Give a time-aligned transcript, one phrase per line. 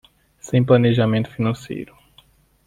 [0.39, 1.95] Sem planejamento financeiro